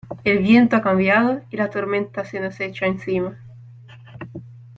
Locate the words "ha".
0.77-0.81